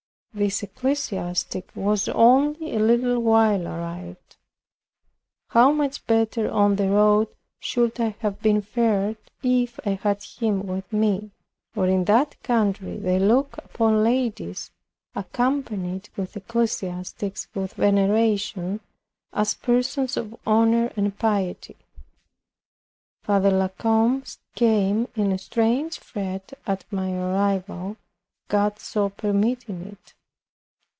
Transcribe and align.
This 0.33 0.63
ecclesiastic 0.63 1.75
was 1.75 2.07
only 2.07 2.73
a 2.73 2.79
little 2.79 3.19
while 3.21 3.67
arrived. 3.67 4.37
How 5.49 5.73
much 5.73 6.07
better 6.07 6.49
on 6.49 6.77
the 6.77 6.87
road 6.89 7.27
should 7.59 7.99
I 7.99 8.15
have 8.19 8.39
fared, 8.65 9.17
if 9.43 9.77
I 9.85 9.89
had 9.95 10.23
him 10.23 10.65
with 10.67 10.93
me! 10.93 11.31
For 11.73 11.85
in 11.87 12.05
that 12.05 12.41
country 12.43 12.95
they 12.97 13.19
look 13.19 13.57
upon 13.57 14.05
ladies, 14.05 14.71
accompanied 15.15 16.07
with 16.15 16.37
ecclesiastics, 16.37 17.49
with 17.53 17.73
veneration, 17.73 18.79
as 19.33 19.55
persons 19.55 20.15
of 20.15 20.33
honor 20.47 20.93
and 20.95 21.19
piety. 21.19 21.75
Father 23.21 23.51
La 23.51 23.67
Combe 23.67 24.23
came 24.55 25.09
in 25.13 25.33
a 25.33 25.37
strange 25.37 25.99
fret 25.99 26.53
at 26.65 26.85
my 26.89 27.11
arrival, 27.13 27.97
God 28.47 28.79
so 28.79 29.09
permitting 29.09 29.81
it. 29.81 30.13